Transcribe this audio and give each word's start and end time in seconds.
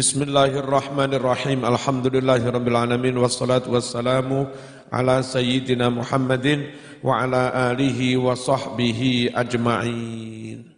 Bismillahirrahmanirrahim. 0.00 1.60
Alhamdulillahirabbil 1.60 2.72
alamin 2.72 3.20
wassalatu 3.20 3.76
wassalamu 3.76 4.48
ala 4.88 5.20
sayyidina 5.20 5.92
Muhammadin 5.92 6.72
wa 7.04 7.20
ala 7.20 7.68
alihi 7.68 8.16
wa 8.16 8.32
sahbihi 8.32 9.28
ajma'in. 9.36 10.72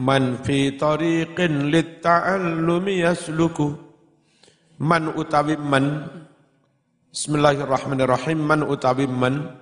Man 0.00 0.40
fi 0.40 0.72
tariqin 0.72 1.68
lit-ta'allumi 1.68 3.04
yasluku. 3.04 3.76
Man 4.80 5.12
utawi 5.12 5.60
man 5.60 6.08
Bismillahirrahmanirrahim. 7.12 8.40
Man 8.40 8.64
utawi 8.64 9.04
man 9.04 9.52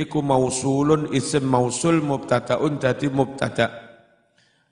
iku 0.00 0.24
mausulun 0.24 1.12
isim 1.12 1.44
mausul 1.44 2.00
mubtadaun 2.00 2.80
dadi 2.80 3.12
mubtada' 3.12 3.89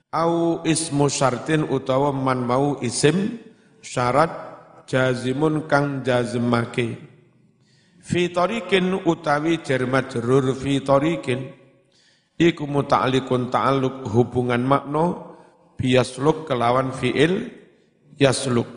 au 0.09 0.65
ismu 0.65 1.05
syartin 1.05 1.69
utawa 1.69 2.09
man 2.09 2.41
mau 2.41 2.81
isim 2.81 3.37
syarat 3.85 4.31
jazimun 4.89 5.69
kang 5.69 6.01
jazmake 6.01 6.97
fi 8.01 8.33
tariqin 8.33 9.05
utawi 9.05 9.61
jar 9.61 9.85
majrur 9.85 10.57
fi 10.57 10.81
tariqin 10.81 11.53
iku 12.39 12.63
muta'alliqun 12.65 13.53
ta'alluq 13.53 14.07
hubungan 14.09 14.63
makna 14.65 15.29
biyasluk 15.75 16.47
kelawan 16.47 16.95
fiil 16.95 17.51
yasluk. 18.15 18.67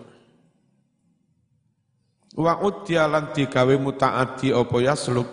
Wa 2.34 2.59
udya 2.59 3.06
digawe 3.06 3.75
mutaaddi 3.78 4.51
apa 4.51 4.77
yasluk? 4.83 5.28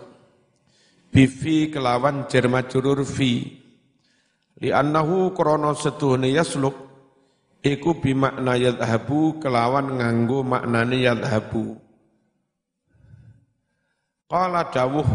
Bifi 1.10 1.74
kelawan 1.74 2.30
jar 2.30 2.46
majrur 2.46 3.02
fi 3.02 3.59
Li 4.60 4.76
annahu 4.76 5.32
krono 5.32 5.72
setuhne 5.72 6.28
yasluk 6.36 6.76
iku 7.64 7.96
bimakna 7.96 8.60
yadhabu 8.60 9.40
kelawan 9.40 10.00
nganggo 10.00 10.44
maknane 10.44 11.00
yadhabu. 11.00 11.80
Qala 14.28 14.68
dawuh 14.68 15.08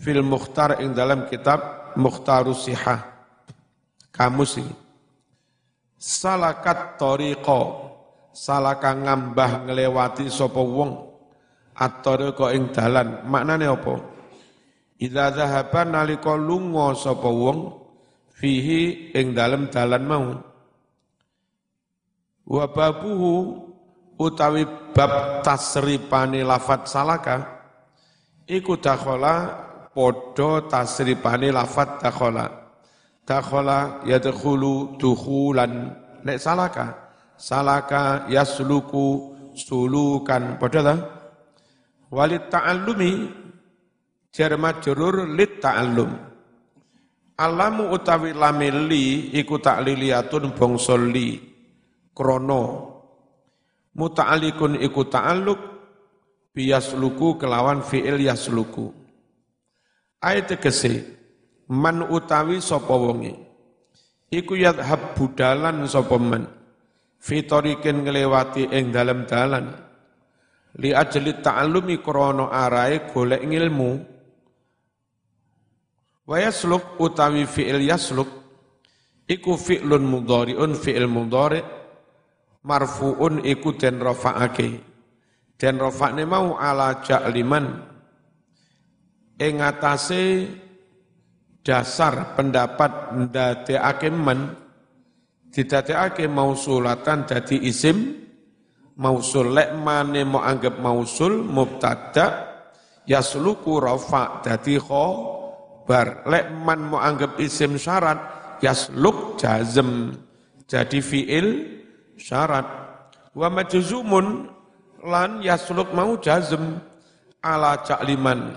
fil 0.00 0.24
mukhtar 0.24 0.80
ing 0.80 0.96
dalam 0.96 1.28
kitab 1.28 1.92
Mukhtarus 1.94 2.66
Sihah. 2.66 3.06
Kamus 4.10 4.58
ini. 4.58 4.74
Salakat 5.94 6.98
tariqa 6.98 7.60
salaka 8.34 8.92
ngambah 8.98 9.70
ngelewati 9.70 10.26
sapa 10.26 10.58
wong 10.58 10.90
at-tariqa 11.74 12.50
ing 12.54 12.74
dalan 12.74 13.22
maknane 13.30 13.66
apa? 13.70 13.94
Idza 14.98 15.34
zahaba 15.34 15.82
nalika 15.86 16.34
lunga 16.34 16.94
sapa 16.98 17.30
wong 17.30 17.83
fihi 18.34 19.14
ing 19.14 19.32
dalem 19.32 19.70
dalan 19.70 20.04
mau. 20.04 20.26
Wa 22.44 22.68
babuhu 22.68 23.62
utawi 24.20 24.68
bab 24.92 25.40
tasripane 25.40 26.44
lafat 26.44 26.90
salaka 26.90 27.36
iku 28.44 28.76
dakhala 28.76 29.64
padha 29.94 30.66
tasripane 30.68 31.48
lafat 31.54 32.02
dakhala. 32.02 32.46
Dakhala 33.24 34.04
yadkhulu 34.04 35.00
dukhulan. 35.00 35.96
Nek 36.20 36.36
salaka 36.36 37.16
salaka 37.40 38.28
yasluku 38.28 39.32
sulukan. 39.56 40.60
Padha 40.60 40.80
ta? 40.84 40.94
Walit 42.12 42.52
ta'allumi 42.52 43.12
jar 44.28 44.54
majrur 44.60 45.24
lit 45.32 45.58
ta'allum 45.58 46.33
Alamu 47.34 47.90
utawi 47.90 48.30
lamili 48.30 49.34
iku 49.34 49.58
takliliyatun 49.58 50.54
bangsa 50.54 50.94
li 50.94 51.42
krana. 52.14 52.94
Muta'alliqun 53.94 54.78
iku 54.78 55.02
ta'alluq 55.10 55.58
biyasluku 56.54 57.38
kelawan 57.42 57.82
fi'il 57.82 58.22
yasluku. 58.22 58.94
Ayat 60.22 60.54
tegese 60.54 61.02
man 61.66 62.06
utawi 62.06 62.62
sapa 62.62 62.94
wonge? 62.94 63.34
Iku 64.30 64.54
yadhab 64.54 65.18
budalan 65.18 65.82
sapa 65.90 66.14
man? 66.18 66.46
Fitorikin 67.18 68.06
nglewati 68.06 68.70
ing 68.70 68.94
dalem 68.94 69.26
dalan. 69.26 69.74
Li 70.78 70.94
ajli 70.94 71.42
ta'allumi 71.42 71.98
krana 71.98 72.46
arae 72.50 73.10
golek 73.10 73.42
ilmu 73.42 74.13
Wa 76.24 76.40
yasluk 76.40 76.96
utawi 76.96 77.44
fi'il 77.44 77.84
yasluk 77.84 78.28
iku 79.28 79.60
fi'lun 79.60 80.04
mudhari'un 80.08 80.72
fi'il 80.72 81.04
mudhari' 81.04 81.60
marfu'un 82.64 83.44
iku 83.44 83.76
den 83.76 84.00
rafa'ake. 84.00 84.68
Den 85.60 85.76
rafa'ne 85.76 86.24
mau 86.24 86.56
ala 86.56 87.04
ja'liman 87.04 87.66
ing 89.36 89.60
atase 89.60 90.48
dasar 91.60 92.36
pendapat 92.36 93.12
ndadekake 93.14 94.08
men 94.12 94.52
didadekake 95.52 96.26
mausulatan 96.26 97.28
dadi 97.28 97.68
isim 97.68 98.24
mausul 98.98 99.54
lek 99.54 99.72
mane 99.78 100.26
mau 100.26 100.42
anggap 100.42 100.78
mausul 100.82 101.40
mubtada 101.46 102.26
yasluku 103.06 103.78
rafa 103.78 104.42
dadi 104.42 104.76
kho 104.76 105.06
bar. 105.84 106.24
Lek 106.28 106.50
man 106.50 106.90
mau 106.92 107.00
anggap 107.00 107.36
isim 107.40 107.76
syarat 107.76 108.18
yasluk 108.64 109.36
jazm. 109.40 110.16
Jadi 110.64 110.98
fiil 111.04 111.46
syarat. 112.16 112.66
Wa 113.36 113.48
majzumun 113.52 114.48
lan 115.04 115.44
yasluk 115.44 115.92
mau 115.92 116.16
jazm. 116.18 116.80
Ala 117.44 117.84
cakliman 117.84 118.56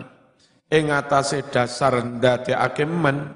ing 0.72 0.96
atase 0.96 1.44
dasar 1.52 2.00
ndadekake 2.00 2.88
man. 2.88 3.36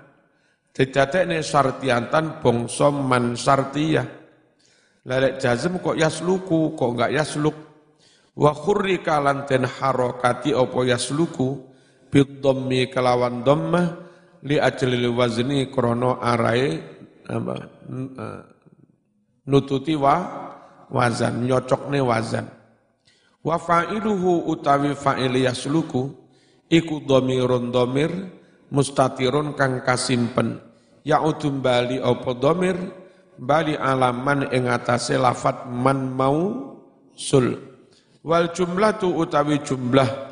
Didadekne 0.72 1.44
syartiantan 1.44 2.40
bangsa 2.40 2.88
man 2.96 3.36
syartiyah. 3.36 4.08
Lek 5.04 5.44
jazm 5.44 5.84
kok 5.84 6.00
yasluku 6.00 6.80
kok 6.80 6.90
enggak 6.96 7.12
yasluk? 7.12 7.58
Wa 8.32 8.56
khurrika 8.56 9.20
lan 9.20 9.44
den 9.44 9.68
harokati 9.68 10.56
apa 10.56 10.80
yasluku 10.88 11.71
bidhammi 12.12 12.92
kelawan 12.92 13.42
dhammah 13.42 13.88
li 14.44 14.60
ajlil 14.60 15.16
wazni 15.16 15.72
krono 15.72 16.20
arai 16.20 16.78
apa 17.32 17.56
eh, 17.88 18.42
nututi 19.48 19.96
wa 19.96 20.16
wazan 20.92 21.48
nyocokne 21.48 22.04
wazan. 22.04 22.46
Wa 23.42 23.58
fa'iluhu 23.58 24.46
utawi 24.46 24.94
fa'il 24.94 25.42
yasluku 25.42 26.14
iku 26.70 27.02
dhamirun 27.02 27.74
dhamir 27.74 28.12
mustatirun 28.70 29.58
kang 29.58 29.82
kasimpen. 29.82 30.62
Ya'udum 31.02 31.66
bali 31.66 31.98
apa 31.98 32.38
dhamir 32.38 32.78
bali 33.42 33.74
alaman 33.74 34.46
ing 34.54 34.70
atase 34.70 35.18
lafat 35.18 35.66
man 35.66 36.14
mau 36.14 36.78
sul. 37.18 37.58
Wal 38.22 38.54
jumlatu 38.54 39.10
utawi 39.10 39.58
jumlah 39.66 40.31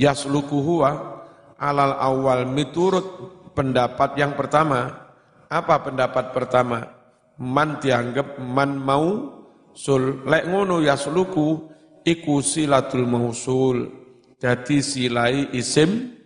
yasluku 0.00 0.56
huwa 0.56 1.20
alal 1.60 2.00
awal 2.00 2.48
miturut 2.48 3.04
pendapat 3.52 4.16
yang 4.16 4.32
pertama. 4.32 5.12
Apa 5.52 5.84
pendapat 5.84 6.32
pertama? 6.32 6.88
Man 7.36 7.76
dianggap 7.76 8.40
man 8.40 8.80
mau 8.80 9.28
sul. 9.76 10.24
Lek 10.24 10.48
ngono 10.48 10.80
yasluku 10.80 11.68
iku 12.08 12.40
silatul 12.40 13.04
mausul. 13.04 13.92
Jadi 14.40 14.80
silai 14.80 15.52
isim 15.52 16.16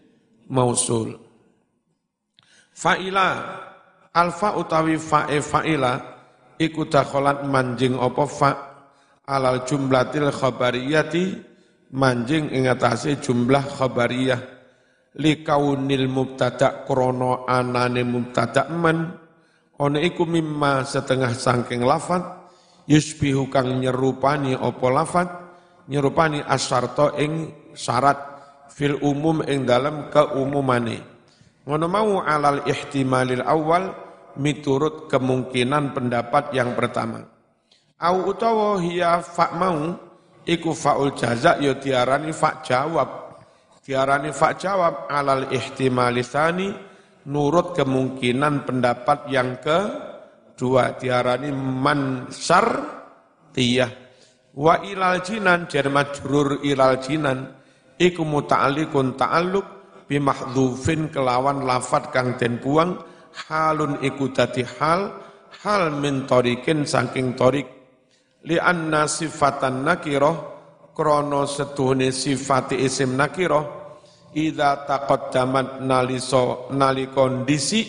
mausul. 0.47 1.19
Fa'ila 2.75 3.29
alfa 4.15 4.55
utawi 4.55 4.99
fa'e 4.99 5.43
fa'ila 5.43 5.93
iku 6.59 6.87
dakholat 6.87 7.43
manjing 7.47 7.99
opo 7.99 8.27
fa' 8.27 8.55
alal 9.27 9.67
jumlatil 9.67 10.31
khabariyati 10.31 11.54
manjing 11.95 12.51
ing 12.51 12.67
atase 12.67 13.23
jumlah 13.23 13.63
khabariyah 13.63 14.55
kaunil 15.47 16.11
mubtada 16.11 16.83
krana 16.83 17.47
anane 17.47 18.03
mubtada 18.03 18.67
man. 18.67 19.23
Ana 19.75 19.99
iku 19.99 20.23
mimma 20.23 20.87
setengah 20.87 21.35
sangking 21.35 21.83
lafat 21.83 22.23
yusbihu 22.87 23.51
kang 23.51 23.83
nyerupani 23.83 24.55
apa 24.55 24.87
lafat 24.87 25.29
nyerupani 25.91 26.47
asyarta 26.47 27.19
ing 27.19 27.51
syarat 27.75 28.19
fil 28.71 29.03
umum 29.03 29.43
ing 29.43 29.67
dalam 29.67 30.11
keumumane. 30.15 31.03
Ngono 31.67 31.87
mau 31.91 32.23
alal 32.23 32.63
ihtimalil 32.71 33.43
awal 33.43 33.91
miturut 34.39 35.11
kemungkinan 35.11 35.91
pendapat 35.91 36.55
yang 36.55 36.79
pertama. 36.79 37.27
Au 37.99 38.31
utawa 38.31 38.79
hiya 38.79 39.27
fa 39.27 39.55
mau 39.59 39.97
iku 40.45 40.77
faul 40.77 41.17
jaza 41.17 41.61
ya 41.61 41.77
diarani 41.77 42.33
fa 42.33 42.61
jawab. 42.61 43.41
Diarani 43.85 44.33
fa 44.33 44.57
jawab 44.57 45.13
alal 45.13 45.53
ihtimali 45.53 46.25
tsani 46.25 46.73
nurut 47.29 47.77
kemungkinan 47.77 48.65
pendapat 48.65 49.29
yang 49.29 49.61
ke 49.61 49.79
dua 50.57 50.97
diarani 50.97 51.53
man 51.53 52.33
syar 52.33 52.81
tiyah. 53.53 53.93
Wa 54.55 54.81
ilal 54.87 55.21
jinan 55.21 55.67
jar 55.69 55.91
majrur 55.91 56.63
ilal 56.65 57.03
jinan. 57.03 57.61
Iku 57.95 58.27
muta'alliqun 58.27 59.15
ta'alluq 59.15 59.67
bi 60.11 60.19
mahdhufin 60.19 61.11
kelawan 61.11 61.63
lafat 61.67 62.11
kang 62.15 62.39
den 62.41 62.59
buang. 62.63 62.97
Halun 63.35 63.99
iku 63.99 64.31
dadi 64.31 64.63
hal 64.79 65.11
hal 65.67 65.91
min 65.99 66.23
tarikin 66.23 66.87
saking 66.87 67.35
tarik 67.35 67.84
li 68.45 68.61
anna 68.61 69.09
sifatan 69.09 69.85
nakirah 69.85 70.37
krana 70.93 71.49
setuhune 71.49 72.13
sifati 72.13 72.79
isim 72.85 73.17
nakirah 73.17 73.65
idza 74.37 74.85
taqaddamat 74.85 75.81
naliso 75.81 76.69
nali 76.77 77.09
kondisi 77.09 77.83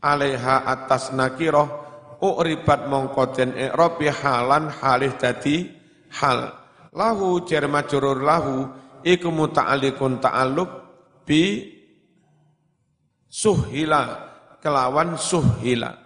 alaiha 0.00 0.68
atas 0.68 1.12
nakirah 1.16 1.68
uribat 2.20 2.84
mongko 2.86 3.32
den 3.32 3.56
i'rabi 3.56 4.12
halan 4.12 4.68
halih 4.68 5.16
dadi 5.16 5.72
hal. 6.20 6.52
Lahu 6.92 7.46
jar 7.48 7.64
majrur 7.70 8.18
lahu 8.20 8.66
iku 9.06 9.30
muta'alliqun 9.30 10.20
ta'alluq 10.20 10.70
bi 11.24 11.64
suhila 13.30 14.02
kelawan 14.58 15.14
suhila 15.14 15.99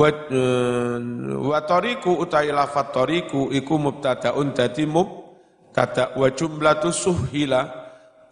wa 0.00 0.08
eh, 0.08 0.96
wa 1.36 1.60
tariku 1.68 2.16
utai 2.24 2.48
lafat 2.48 2.96
tariku 2.96 3.52
iku 3.52 3.76
mubtadaun 3.76 4.56
dadi 4.56 4.88
mubtada. 4.88 6.16
Wa 6.16 6.32
jumlatu 6.32 6.88
suhila 6.88 7.68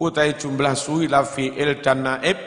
utai 0.01 0.33
jumlah 0.33 0.73
suhila 0.73 1.21
fi'il 1.21 1.77
dan 1.85 2.09
naib 2.09 2.37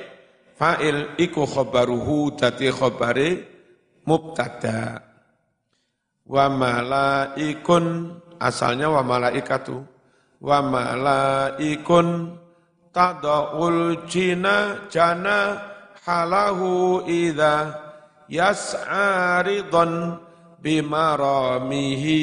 fa'il 0.58 1.14
iku 1.22 1.46
khabaruhu 1.46 2.34
dadi 2.34 2.74
khabare 2.74 3.28
mubtada. 4.02 5.06
Wa 6.26 6.50
malaikun 6.50 8.19
asalnya 8.42 8.90
wa 8.90 9.06
malaikatu 9.06 9.78
wa 10.42 10.58
malaikun 10.58 12.34
tada'ul 12.90 14.02
jina 14.10 14.82
jana 14.90 15.62
halahu 16.02 17.06
idha 17.06 17.82
yas'a 18.28 19.42
ridhan 19.42 20.19
bimaramihi 20.62 22.22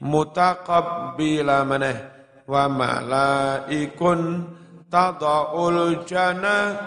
mutaqabbila 0.00 1.64
maneh. 1.64 1.98
Wa 2.46 2.70
malaikun 2.70 4.46
tada'ul 4.86 6.06
jana 6.06 6.78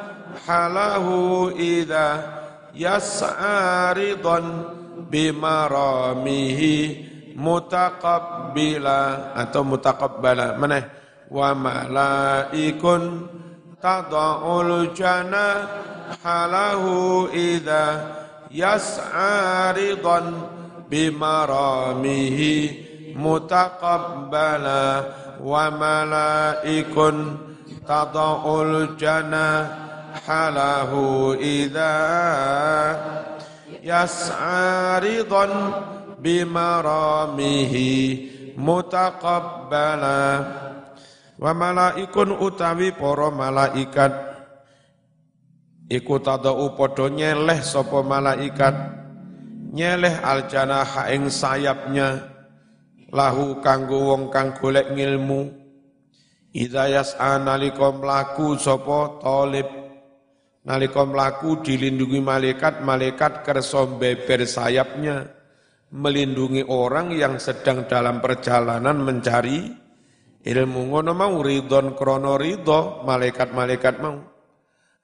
halahu 0.48 1.52
idha 1.52 2.24
yas'a 2.72 3.92
ridhan 3.92 4.46
bimaramihi 5.10 6.76
mutaqabbila 7.40 9.34
atau 9.36 9.64
mutaqabbala 9.64 10.60
mana 10.60 10.80
wa 11.32 11.56
malaikun 11.56 13.32
tada'ul 13.80 14.92
jana 14.92 15.66
halahu 16.20 17.32
idza 17.32 17.84
yas'a 18.50 19.74
ridan 19.78 20.34
bimaramihi 20.90 22.54
mutaqabbala 23.14 24.82
wa 25.42 25.70
malaikun 25.70 27.38
tada'ul 27.86 28.98
jana 28.98 29.70
halahu 30.26 31.38
idza 31.38 31.96
yas'a 33.86 34.98
ridhan 35.02 35.54
bimaramihi 36.22 37.94
mutaqabbala 38.58 40.22
wa 41.40 41.52
malaikun 41.56 42.36
utawi 42.36 42.92
para 42.92 43.30
malaikat 43.32 44.29
iku 45.90 46.22
tadau 46.22 46.78
padha 46.78 47.10
nyeleh 47.10 47.60
sapa 47.66 48.06
malaikat. 48.06 48.76
Nyeleh 49.74 50.22
aljana 50.22 50.86
ing 51.10 51.28
sayapnya. 51.28 52.30
Lahu 53.10 53.58
kanggo 53.66 54.14
wong 54.14 54.30
kang 54.30 54.54
golek 54.54 54.94
ngilmu. 54.94 55.50
Idza 56.54 56.90
yas'a 56.90 57.42
nalika 57.42 57.90
mlaku 57.90 58.54
sapa 58.58 59.18
talib. 59.22 59.70
Nalika 60.66 61.02
mlaku 61.02 61.66
dilindungi 61.66 62.22
malaikat, 62.22 62.86
malaikat 62.86 63.42
kersa 63.42 63.90
beber 63.90 64.46
sayapnya. 64.46 65.26
Melindungi 65.90 66.70
orang 66.70 67.10
yang 67.18 67.42
sedang 67.42 67.90
dalam 67.90 68.22
perjalanan 68.22 69.02
mencari 69.02 69.74
ilmu. 70.46 70.82
Ngono 70.94 71.18
mau 71.18 71.42
ridon 71.42 71.98
krono 71.98 72.38
ridho 72.38 73.02
malaikat-malaikat 73.10 73.96
mau 73.98 74.39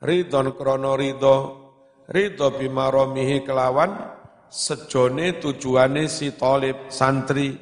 ridon 0.01 0.55
krono 0.55 0.97
ridho. 0.99 1.37
Ridho 2.05 2.53
bimaromihi 2.53 3.41
kelawan 3.41 3.97
sejone 4.45 5.41
tujuane 5.41 6.05
si 6.05 6.35
tolib 6.37 6.93
santri. 6.93 7.57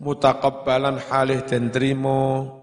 Mutakabbalan 0.00 0.98
halih 1.12 1.44
dan 1.44 1.68
trimo. 1.68 2.56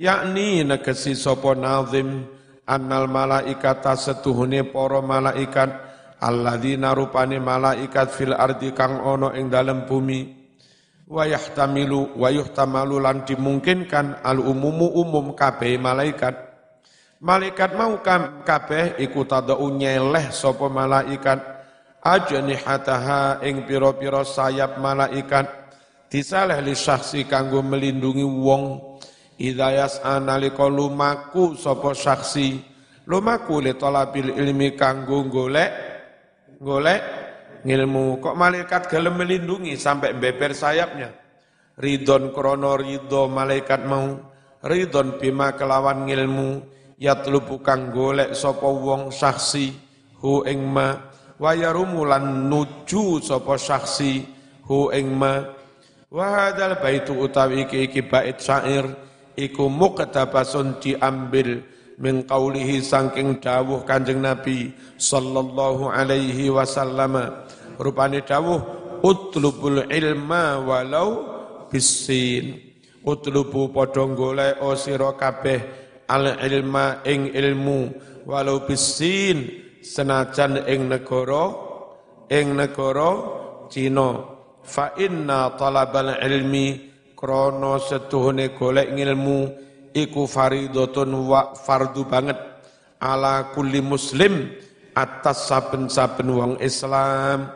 Yakni 0.00 0.64
negesi 0.64 1.12
sopo 1.12 1.52
nazim 1.52 2.26
annal 2.64 3.06
malaikata 3.06 3.92
setuhune 3.94 4.64
para 4.64 5.04
malaikat 5.04 5.68
alladzina 6.16 6.96
rupane 6.96 7.38
malaikat 7.38 8.08
fil 8.10 8.32
ardi 8.32 8.72
kang 8.72 8.98
ono 9.04 9.30
ing 9.36 9.52
dalem 9.52 9.84
bumi. 9.84 10.42
Wa 11.12 11.28
yahtamilu 11.28 12.16
wa 12.16 12.32
yuhtamalu 12.32 12.96
lan 13.04 13.28
dimungkinkan 13.28 14.24
al 14.24 14.40
umumu 14.40 14.96
umum 14.96 15.36
kabeh 15.36 15.76
malaikat 15.76 16.51
malaikat 17.22 17.78
mau 17.78 18.02
kabeh 18.42 18.98
iku 18.98 19.22
tadau 19.24 19.70
nyeleh 19.70 20.34
sapa 20.34 20.66
malaikat. 20.66 21.40
Ajnihataha 22.02 23.46
ing 23.46 23.62
pira-pira 23.62 24.26
sayap 24.26 24.82
malaikat. 24.82 25.46
Disaleh 26.10 26.58
li 26.58 26.74
syaksi 26.74 27.24
kanggo 27.30 27.62
melindungi 27.62 28.26
wong. 28.26 28.98
Idayas 29.38 30.02
analika 30.02 30.66
lumaku 30.66 31.54
sapa 31.54 31.94
saksi 31.94 32.58
lumaku 33.06 33.62
li 33.62 33.72
talabil 33.78 34.34
ilmi 34.34 34.74
kanggo 34.74 35.24
golek 35.30 35.70
golek 36.58 37.00
ngilmu. 37.62 38.18
Kok 38.18 38.34
malaikat 38.34 38.90
gelem 38.90 39.14
melindungi 39.14 39.78
sampai 39.78 40.18
beber 40.18 40.58
sayapnya? 40.58 41.14
Ridon 41.78 42.34
krono 42.34 42.74
ridho 42.74 43.30
malaikat 43.30 43.86
mau. 43.86 44.18
Ridon 44.62 45.22
bima 45.22 45.54
kelawan 45.54 46.06
ngilmu 46.06 46.81
yatlubu 47.02 47.58
kang 47.58 47.90
golek 47.90 48.38
sapa 48.38 48.70
wong 48.70 49.10
saksi 49.10 49.74
hu 50.22 50.46
ing 50.46 50.62
ma 50.62 50.94
wayarumulan 51.42 52.46
nuju 52.46 53.18
sapa 53.18 53.58
saksi 53.58 54.22
hu 54.70 54.94
ing 54.94 55.10
ma. 55.10 55.42
Wa 56.12 56.52
baitu 56.78 57.16
utawi 57.18 57.66
iki 57.66 57.88
iki 57.90 58.04
bait 58.04 58.38
syair 58.38 58.84
iku 59.34 59.66
muqtabasun 59.66 60.78
diambil 60.78 61.64
min 61.96 62.22
qaulihi 62.28 62.84
saking 62.84 63.40
dawuh 63.40 63.80
Kanjeng 63.88 64.20
Nabi 64.20 64.70
sallallahu 65.00 65.88
alaihi 65.88 66.52
wasallam. 66.52 67.16
Rupane 67.80 68.22
dawuh 68.22 68.60
utlubul 69.00 69.88
ilma 69.88 70.60
walau 70.60 71.26
bisin. 71.72 72.70
Utlubu 73.02 73.74
padha 73.74 74.06
golek 74.14 74.62
sira 74.78 75.10
kabeh 75.18 75.81
al 76.12 76.36
ilma 76.44 77.00
ing 77.08 77.32
ilmu 77.32 77.80
walau 78.28 78.68
bisin 78.68 79.48
senajan 79.80 80.68
ing 80.68 80.92
negara 80.92 81.72
ing 82.28 82.52
negara 82.52 83.40
Cina. 83.72 84.20
Fa 84.62 84.92
inna 85.00 85.56
talabal 85.56 86.20
ilmi 86.20 86.92
krono 87.16 87.80
setuhune 87.80 88.52
golek 88.52 88.92
ngilmu 88.92 89.38
iku 89.96 90.28
faridotun 90.28 91.10
wa 91.24 91.56
fardu 91.56 92.04
banget. 92.04 92.36
Ala 93.00 93.50
kulli 93.56 93.80
muslim 93.80 94.52
atas 94.92 95.48
saben-saben 95.48 96.28
wong 96.28 96.52
Islam. 96.60 97.48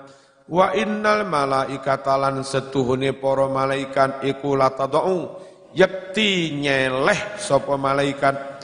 Wa 0.49 0.73
innal 0.73 1.29
malaikata 1.29 2.17
lan 2.17 2.41
setuhune 2.43 3.13
para 3.13 3.47
malaikat 3.51 4.25
iku 4.25 4.57
latadau 4.57 5.43
yakti 5.77 6.57
nyeleh 6.57 7.37
sapa 7.37 7.77
malaikat. 7.77 8.57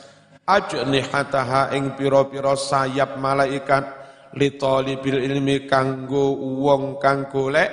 Ajnihataha 0.43 1.77
ing 1.77 1.95
pira-pira 1.95 2.57
sayap 2.57 3.21
malaikat. 3.21 4.01
Li 4.33 4.57
talibil 4.57 5.21
ilmi 5.21 5.69
kanggo 5.69 6.33
wong 6.65 6.97
kang 6.97 7.29
golek. 7.29 7.71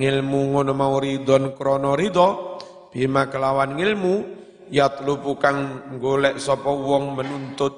Ngilmu 0.00 0.56
ngono 0.56 0.72
mau 0.72 0.96
ridon 0.96 1.52
krono 1.52 1.92
ridho 1.92 2.56
bima 2.88 3.28
kelawan 3.28 3.76
ngilmu 3.76 4.14
yatlubu 4.72 5.36
kang 5.36 5.92
golek 6.00 6.40
sapa 6.40 6.72
wong 6.72 7.12
menuntut. 7.12 7.76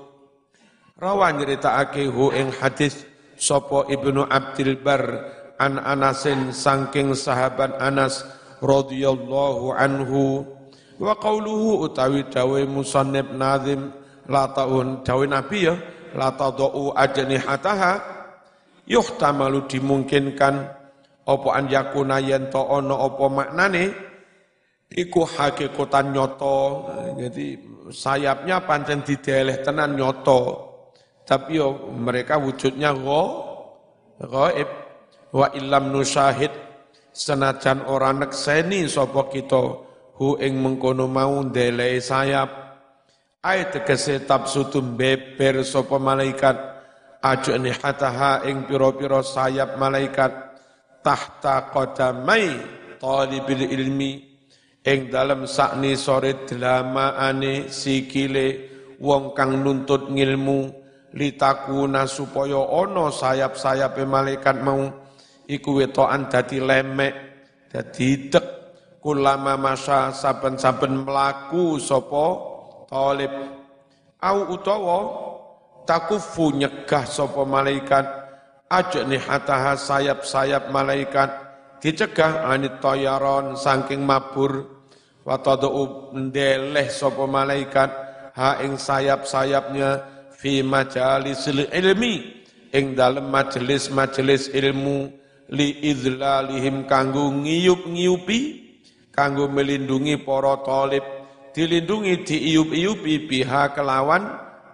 Rawan 0.94 1.42
nyeritakake 1.42 2.06
hu 2.06 2.30
ing 2.30 2.54
hadis 2.54 3.02
sapa 3.34 3.90
Ibnu 3.90 4.30
Abdul 4.30 4.78
Bar 4.78 5.02
an 5.58 5.82
Anasin 5.82 6.54
sangking 6.54 7.18
sahabat 7.18 7.82
Anas 7.82 8.22
radhiyallahu 8.62 9.74
anhu 9.74 10.46
wa 11.00 11.14
qauluhu 11.18 11.86
utawi 11.88 12.26
dawe 12.30 12.60
musannib 12.66 13.34
nazim 13.34 13.90
la 14.30 14.50
taun 14.54 15.02
dawe 15.02 15.24
nabi 15.26 15.68
ya 15.68 15.74
la 16.14 16.30
tadau 16.32 16.94
ajnihataha. 16.94 18.14
Yuhtamalu 18.84 19.64
dimungkinkan 19.64 20.54
apa 21.24 21.48
an 21.56 21.64
yakuna 21.72 22.20
yen 22.20 22.52
to 22.52 22.60
ana 22.60 22.94
apa 23.00 23.24
maknane? 23.32 23.84
Iku 24.92 25.24
hakikatan 25.24 26.12
nyoto 26.12 26.86
jadi 27.16 27.58
sayapnya 27.90 28.62
pancen 28.62 29.02
dideleh 29.02 29.64
tenan 29.64 29.96
nyoto 29.96 30.70
tapi 31.24 31.56
yo 31.58 31.90
mereka 31.96 32.36
wujudnya 32.36 32.92
ghaib. 34.20 34.70
Wa 35.34 35.50
illam 35.50 35.90
nusyahid 35.90 36.52
senajan 37.10 37.90
ora 37.90 38.14
nekseni 38.14 38.86
sapa 38.86 39.26
kita 39.32 39.82
hu 40.18 40.38
ing 40.38 40.62
mengkono 40.62 41.11
mau 41.11 41.42
ndeleh 41.42 41.99
sayap. 41.99 42.50
Ai 43.44 43.68
tegese 43.68 44.25
tabsutum 44.25 44.97
beber 44.97 45.66
sapa 45.66 46.00
malaikat. 46.00 46.56
Ajani 47.25 47.73
hataha 47.73 48.44
ing 48.49 48.64
pira-pira 48.64 49.21
sayap 49.21 49.76
malaikat. 49.76 50.33
Tahta 51.04 51.68
qadamai 51.68 52.47
talibil 52.97 53.68
ilmi. 53.68 54.12
Ing 54.85 55.09
dalem 55.12 55.49
sakni 55.49 55.97
sore 55.97 56.44
delamaane 56.49 57.68
sikile 57.68 58.47
wong 59.00 59.37
kang 59.37 59.61
nuntut 59.61 60.09
ngilmu. 60.09 60.85
Litakuna 61.14 62.11
supaya 62.11 62.59
ana 62.59 63.06
sayap-sayape 63.12 64.02
malaikat 64.09 64.59
mau. 64.64 64.88
Iku 65.44 65.85
wetokan 65.85 66.33
dadi 66.33 66.59
lemek 66.59 67.14
dadi 67.68 68.33
dek 68.33 68.63
kulama 69.04 69.61
masa 69.61 70.08
saben-saben 70.16 71.04
mlaku 71.04 71.76
sapa 71.76 72.40
talib. 72.88 73.28
Au 74.25 74.49
utawa 74.49 74.99
takufu 75.84 76.56
nyegah 76.56 77.04
sapa 77.04 77.44
malaikat. 77.44 78.08
Ajni 78.73 79.20
hataha 79.20 79.76
sayap-sayap 79.76 80.73
malaikat. 80.73 81.28
Dicegah 81.84 82.49
anit 82.49 82.80
toyaron 82.80 83.61
saking 83.61 84.00
mabur. 84.00 84.73
Wa 85.20 85.37
tadau 85.37 86.08
ndeleh 86.16 86.88
sapa 86.88 87.28
malaikat. 87.28 87.92
Ha 88.32 88.64
ing 88.64 88.80
sayap-sayapnya 88.80 90.00
fi 90.32 90.64
majalisil 90.64 91.68
ilmi. 91.68 92.40
Ing 92.73 92.96
dalem 92.96 93.28
majelis-majelis 93.28 94.49
ilmu. 94.49 95.12
Li 95.52 95.92
idlalihim 95.92 96.88
kanggo 96.88 97.28
ngiyup-ngiyupi 97.28 98.63
kanggo 99.14 99.47
melindungi 99.47 100.18
para 100.21 100.59
talib. 100.66 101.06
Dilindungi 101.54 102.26
diiup-iupi 102.26 103.30
biha 103.30 103.71
kelawan 103.71 104.26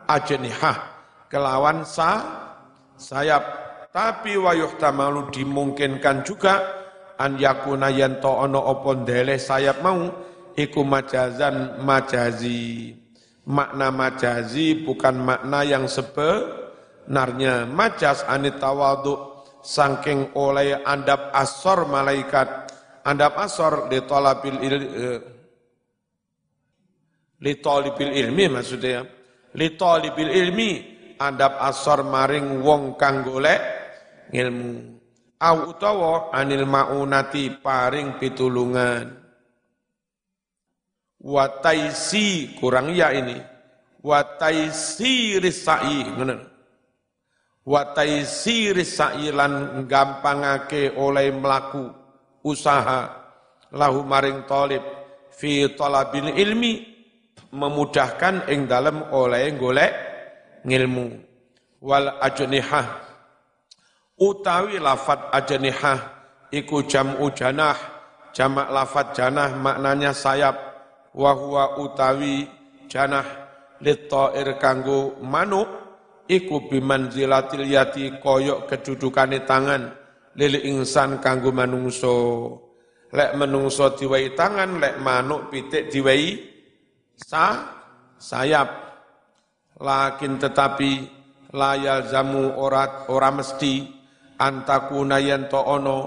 ajnihah 0.09 0.91
kelawan 1.31 1.87
sa 1.87 2.25
sayap. 2.99 3.69
Tapi 3.93 4.35
wayuh 4.41 4.81
tamalu 4.81 5.31
dimungkinkan 5.31 6.25
juga 6.25 6.63
an 7.21 7.37
yakuna 7.37 7.93
yanto 7.93 8.33
ono 8.33 8.65
dele 9.05 9.37
sayap 9.37 9.85
mau 9.85 10.09
iku 10.57 10.83
majazan 10.83 11.79
majazi. 11.85 12.97
Makna 13.51 13.91
majazi 13.91 14.85
bukan 14.87 15.17
makna 15.21 15.67
yang 15.67 15.85
sebenarnya. 15.91 17.67
Majaz 17.67 18.23
anit 18.31 18.63
tawadu 18.63 19.31
sangking 19.61 20.33
oleh 20.37 20.81
andap 20.87 21.35
asor 21.35 21.89
malaikat 21.89 22.60
andap 23.05 23.37
asor 23.41 23.89
di 23.89 23.99
tolabil 24.05 24.57
il, 24.61 24.75
eh, 24.75 25.21
li 27.41 27.53
ilmi 28.21 28.45
maksudnya 28.53 29.01
li 29.57 29.69
tolibil 29.75 30.31
ilmi 30.31 30.71
andap 31.21 31.61
asor 31.61 32.05
maring 32.05 32.65
wong 32.65 32.97
kang 32.97 33.21
golek 33.25 33.61
ilmu. 34.33 35.01
Au 35.41 35.73
utawa 35.73 36.29
anil 36.37 36.69
maunati 36.69 37.49
paring 37.65 38.21
pitulungan. 38.21 39.09
Wataisi 41.21 42.57
kurang 42.61 42.93
ya 42.93 43.13
ini. 43.13 43.41
Wataisi 44.05 45.41
risai 45.41 46.05
ngono. 46.13 46.37
Wataisi 47.65 48.73
risai 48.73 49.33
lan 49.33 49.85
gampangake 49.89 50.93
oleh 50.97 51.33
melaku 51.33 52.00
usaha 52.45 53.11
lahu 53.75 54.03
maring 54.03 54.45
talib 54.49 54.83
fi 55.31 55.71
talabil 55.77 56.35
ilmi 56.35 56.85
memudahkan 57.51 58.47
ing 58.51 58.71
dalam 58.71 59.11
oleh 59.11 59.51
golek 59.59 59.93
ngilmu. 60.67 61.07
Wal 61.81 62.21
ajnihah 62.21 62.87
utawi 64.21 64.77
lafat 64.77 65.33
ajnihah 65.33 65.99
iku 66.53 66.85
jam'u 66.85 67.33
janah 67.33 67.79
jamak 68.37 68.69
lafat 68.69 69.17
janah 69.17 69.57
maknanya 69.57 70.13
sayap 70.13 70.55
wa 71.17 71.33
huwa 71.33 71.81
utawi 71.81 72.45
janah 72.85 73.25
litair 73.81 74.61
kanggo 74.61 75.17
manuk 75.25 75.67
iku 76.29 76.69
bimanzilatil 76.69 77.65
yati 77.65 78.21
koyok 78.21 78.69
kedudukane 78.69 79.43
tangan 79.49 80.00
lil 80.39 80.55
insan 80.63 81.19
kanggo 81.19 81.51
manungso 81.51 82.17
lek 83.11 83.35
menungso 83.35 83.99
diwai 83.99 84.39
tangan 84.39 84.79
lek 84.79 85.03
manuk 85.03 85.51
pitik 85.51 85.91
diwai 85.91 86.39
sa 87.19 87.67
sayap. 88.21 88.69
Lakin 89.81 90.37
tetapi 90.37 90.93
layal 91.57 92.05
zamu 92.07 92.53
ora 92.61 93.09
ora 93.09 93.33
mesti. 93.33 93.97
Antakuna 94.41 95.21
yen 95.21 95.53
to 95.53 95.61
ono 95.61 95.99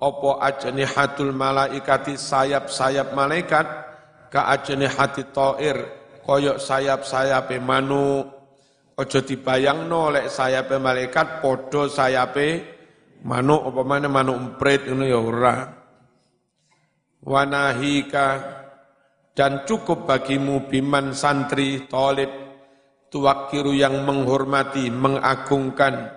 opo 0.00 0.40
ajnihatul 0.40 1.36
malaikati 1.36 2.16
sayap-sayap 2.16 3.12
malaikat 3.12 3.66
ka 4.32 4.48
ajene 4.56 4.88
hati 4.88 5.28
ta'ir 5.28 5.76
koyok 6.24 6.56
sayap-sayape 6.60 7.60
manuk. 7.60 8.24
Ojo 8.94 9.20
dibayangno 9.26 10.08
lek 10.14 10.30
sayape 10.30 10.78
malaikat 10.80 11.42
podo 11.42 11.90
sayape 11.90 12.73
manuk 13.24 13.72
apa 13.72 13.82
mana? 13.82 14.06
Manuk 14.06 14.36
emprit 14.36 14.84
ngono 14.86 15.04
ya 15.08 15.18
ora. 15.18 15.56
Wanahika 17.24 18.28
dan 19.32 19.64
cukup 19.64 20.04
bagimu 20.04 20.68
biman 20.68 21.16
santri 21.16 21.88
tolib 21.88 22.28
tuwakiru 23.08 23.72
yang 23.72 24.04
menghormati 24.04 24.92
mengagungkan 24.92 26.12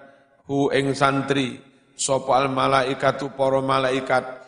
hu 0.51 0.67
ing 0.75 0.91
santri 0.91 1.63
sopal 1.95 2.51
malaikatu 2.51 3.31
para 3.33 3.63
malaikat. 3.63 4.45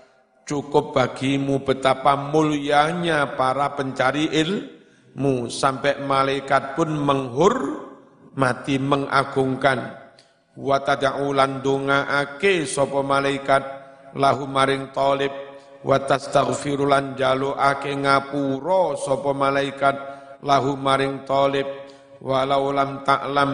Cukup 0.50 0.98
bagimu 0.98 1.62
betapa 1.62 2.18
mulianya 2.18 3.38
para 3.38 3.70
pencari 3.78 4.34
ilmu 4.34 5.46
sampai 5.46 6.01
malaikat 6.01 6.74
pun 6.74 6.89
menghormati 6.89 8.82
mengagungkan 8.82 9.99
wa 10.60 10.84
tad'u 10.84 11.32
lan 11.32 11.63
dongaake 11.63 12.68
sapa 12.68 13.00
malaikat. 13.00 13.63
Lahu 14.20 14.44
maring 14.50 14.92
talib. 14.92 15.32
Wa 15.80 15.96
tastaghfiru 16.04 16.84
lan 16.84 17.16
jaluake 17.16 17.96
ngapura 17.96 19.00
sapa 19.00 19.32
malaikat. 19.32 19.96
Lahu 20.44 20.75
maring 20.75 21.24
talib. 21.24 21.66
Walau 22.20 22.75
lam 22.75 23.08
ta'lam 23.08 23.51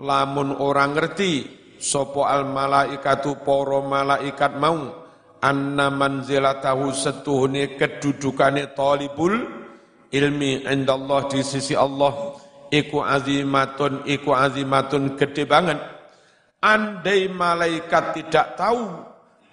lamun 0.00 0.56
orang 0.56 0.96
ngerti 0.96 1.44
sapa 1.76 2.32
al 2.32 2.48
malaikatu 2.48 3.44
para 3.44 3.78
malaikat 3.84 4.56
mau. 4.56 5.04
Anna 5.38 5.86
manzilatahu 5.92 6.90
setuhune 6.90 7.78
kedudukane 7.78 8.74
talibul 8.74 9.38
ilmi 10.10 10.66
indallah 10.66 11.28
di 11.30 11.44
sisi 11.44 11.76
Allah. 11.76 12.34
Iku 12.68 13.00
azimatun 13.00 14.08
iku 14.08 14.34
azimatun 14.34 15.16
gede 15.16 15.48
banget 15.48 15.97
andai 16.62 17.30
malaikat 17.30 18.18
tidak 18.18 18.58
tahu 18.58 18.86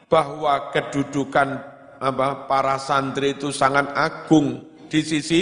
bahwa 0.09 0.69
kedudukan 0.73 1.59
apa 2.01 2.45
para 2.45 2.77
santri 2.77 3.33
itu 3.33 3.49
sangat 3.49 3.89
agung 3.95 4.61
di 4.85 5.01
sisi 5.01 5.41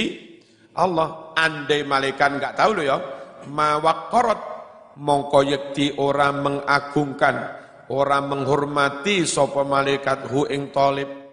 Allah 0.74 1.36
andai 1.38 1.86
malaikat 1.86 2.30
enggak 2.40 2.58
tahu 2.58 2.82
loh 2.82 2.86
ya. 2.86 2.98
Mawakkorot 3.44 4.42
mongko 4.98 5.40
yekti 5.44 6.00
orang 6.00 6.40
mengagungkan 6.40 7.36
orang 7.92 8.32
menghormati 8.32 9.28
sapa 9.28 9.68
malaikat 9.68 10.32
hu 10.32 10.48
ing 10.48 10.72
talib 10.72 11.24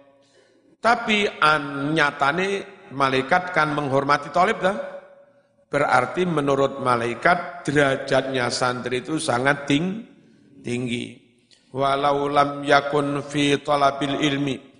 tapi 0.81 1.29
an 1.29 1.93
nyatane 1.93 2.65
malaikat 2.91 3.53
kan 3.55 3.71
menghormati 3.71 4.33
talib 4.33 4.57
dah. 4.59 4.77
Berarti 5.71 6.27
menurut 6.27 6.83
malaikat 6.83 7.63
derajatnya 7.63 8.51
santri 8.51 8.99
itu 8.99 9.15
sangat 9.15 9.71
ting, 9.71 10.03
tinggi. 10.61 11.19
Walau 11.71 12.27
lam 12.27 12.63
yakun 12.67 13.23
fi 13.23 13.55
talabil 13.63 14.19
ilmi 14.19 14.71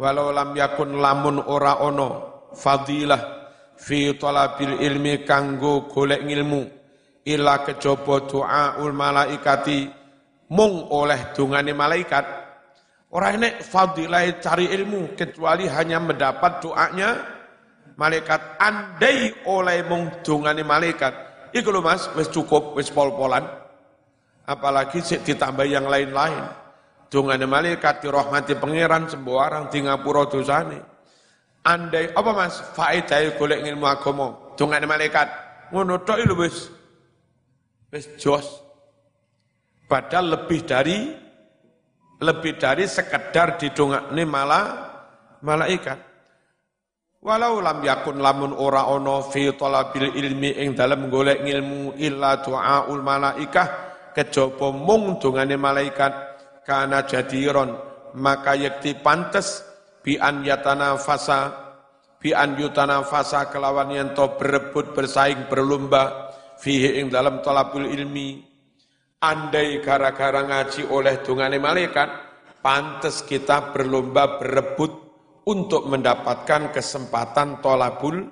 walau 0.00 0.32
lam 0.32 0.56
yakun 0.56 0.96
lamun 0.96 1.42
ora 1.44 1.82
ono 1.84 2.08
fadilah 2.56 3.50
fi 3.74 4.16
talabil 4.16 4.80
ilmi 4.80 5.26
kanggo 5.28 5.90
golek 5.90 6.24
ilmu 6.24 6.62
ila 7.26 7.66
kejaba 7.66 8.30
doaul 8.30 8.94
malaikati 8.96 9.90
mung 10.54 10.88
oleh 10.88 11.36
dungane 11.36 11.76
malaikat 11.76 12.24
orang 13.12 13.42
enek 13.42 13.54
fadilah 13.60 14.24
cari 14.40 14.72
ilmu 14.72 15.18
kecuali 15.18 15.66
hanya 15.66 15.98
mendapat 15.98 16.62
doanya 16.62 17.10
malaikat. 18.00 18.56
Andai 18.56 19.44
oleh 19.44 19.84
mung 19.84 20.08
dungane 20.24 20.64
malaikat 20.64 21.12
iku 21.52 21.68
lho 21.74 21.84
Mas 21.84 22.08
wis 22.16 22.32
cukup 22.32 22.72
wis 22.78 22.88
pol-polan 22.88 23.59
apalagi 24.46 25.02
ditambah 25.02 25.66
yang 25.66 25.86
lain-lain. 25.88 26.44
Dungane 27.10 27.42
malaikat 27.42 28.06
dirahmati 28.06 28.54
pangeran 28.54 29.10
sembarang 29.10 29.66
di 29.66 29.82
ngapura 29.82 30.30
dosane. 30.30 30.78
Andai 31.66 32.14
apa 32.14 32.30
Mas 32.32 32.56
faedah 32.72 33.36
golek 33.36 33.60
ilmu 33.66 33.84
agama 33.84 34.54
dungane 34.54 34.86
malaikat 34.88 35.28
ngono 35.74 36.00
tok 36.06 36.22
lho 36.22 36.34
wis 36.38 36.70
wis 37.90 38.06
jos. 38.16 38.46
Padahal 39.90 40.38
lebih 40.38 40.62
dari 40.62 41.10
lebih 42.22 42.56
dari 42.62 42.86
sekedar 42.86 43.58
didongakne 43.58 44.22
malah 44.22 44.64
malaikat. 45.42 45.98
Walau 47.20 47.60
lam 47.60 47.84
yakun 47.84 48.22
lamun 48.22 48.54
ora 48.56 48.88
ono 48.88 49.20
fi 49.28 49.52
talabil 49.52 50.14
ilmi 50.16 50.56
ing 50.62 50.72
dalam 50.72 51.10
golek 51.12 51.44
ilmu 51.44 51.98
illa 52.00 52.40
du'aul 52.40 53.04
malaikah 53.04 53.89
kejaba 54.16 54.72
mung 54.74 55.18
dongane 55.22 55.54
malaikat 55.54 56.12
kana 56.66 57.06
jadiron 57.06 57.74
maka 58.16 58.58
yakti 58.58 58.98
pantes 58.98 59.62
bi 60.02 60.18
an 60.18 60.42
yatana 60.42 60.98
fasa 60.98 61.70
bi 62.20 62.36
an 62.36 62.58
yutana 62.58 63.00
fasa 63.06 63.48
kelawan 63.48 63.90
yen 63.94 64.12
to 64.12 64.26
berebut 64.36 64.92
bersaing 64.92 65.48
berlomba 65.48 66.30
fihi 66.60 67.00
ing 67.00 67.08
dalam 67.08 67.40
talabul 67.40 67.88
ilmi. 67.88 68.44
Andai 69.20 69.84
gara-gara 69.84 70.40
ngaji 70.48 70.88
oleh 70.88 71.20
dongane 71.20 71.60
malaikat 71.60 72.08
pantes 72.64 73.20
kita 73.24 73.72
berlomba 73.72 74.40
berebut 74.40 74.92
untuk 75.44 75.88
mendapatkan 75.88 76.72
kesempatan 76.72 77.60
tolabul. 77.60 78.24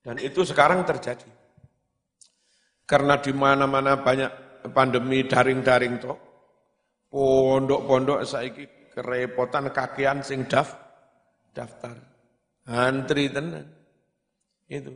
Dan 0.00 0.16
itu 0.18 0.42
sekarang 0.42 0.82
terjadi. 0.82 1.28
Karena 2.82 3.22
di 3.22 3.30
mana-mana 3.30 4.02
banyak 4.02 4.49
pandemi 4.68 5.24
daring-daring 5.24 5.96
to. 5.96 6.12
Pondok-pondok 7.10 8.22
saiki 8.22 8.92
kerepotan 8.94 9.72
kakean 9.72 10.22
sing 10.22 10.46
daf 10.46 10.76
daftar. 11.56 11.96
Antri 12.70 13.32
tenan. 13.32 13.66
Itu. 14.70 14.94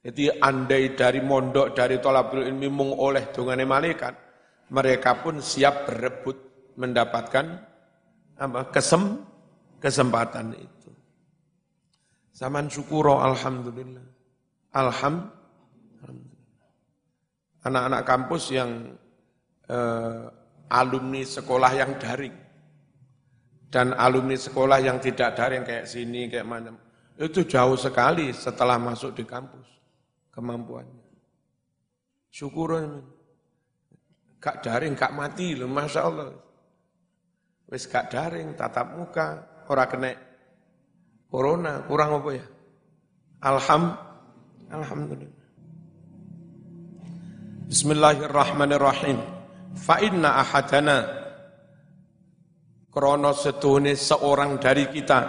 Jadi 0.00 0.32
andai 0.40 0.96
dari 0.96 1.20
mondok, 1.20 1.76
dari 1.76 2.00
tolabul 2.00 2.44
ilmi 2.44 2.68
mung 2.72 2.92
oleh 2.96 3.28
dungane 3.32 3.68
malaikat, 3.68 4.14
mereka 4.72 5.20
pun 5.20 5.44
siap 5.44 5.88
berebut 5.88 6.36
mendapatkan 6.80 7.46
apa 8.40 8.72
kesem 8.72 9.20
kesempatan 9.76 10.56
itu. 10.56 10.90
Zaman 12.32 12.72
syukuro 12.72 13.20
alhamdulillah. 13.20 14.04
Alhamdulillah 14.72 16.29
anak-anak 17.64 18.02
kampus 18.06 18.44
yang 18.54 18.70
eh, 19.68 20.24
alumni 20.70 21.22
sekolah 21.24 21.72
yang 21.74 21.96
daring. 21.98 22.36
Dan 23.70 23.94
alumni 23.94 24.34
sekolah 24.34 24.82
yang 24.82 24.98
tidak 24.98 25.38
daring 25.38 25.62
kayak 25.62 25.86
sini 25.86 26.26
kayak 26.26 26.46
mana 26.46 26.74
itu 27.20 27.44
jauh 27.44 27.76
sekali 27.76 28.32
setelah 28.32 28.80
masuk 28.80 29.12
di 29.12 29.28
kampus 29.28 29.68
kemampuannya. 30.32 31.04
Syukur 32.32 32.80
gak 34.40 34.64
daring 34.64 34.96
gak 34.96 35.12
mati 35.12 35.52
loh 35.52 35.68
masya 35.68 36.00
Allah. 36.00 36.32
Wis 37.68 37.84
gak 37.84 38.08
daring 38.08 38.56
tatap 38.56 38.96
muka 38.96 39.26
ora 39.68 39.84
kena 39.84 40.16
corona 41.28 41.84
kurang 41.84 42.24
apa 42.24 42.30
ya? 42.32 42.46
Alham 43.44 43.92
alhamdulillah 44.72 45.39
Bismillahirrahmanirrahim. 47.70 49.22
Fa 49.78 50.02
inna 50.02 50.42
ahadana. 50.42 51.06
Setune 53.30 53.94
seorang 53.94 54.58
dari 54.58 54.90
kita. 54.90 55.22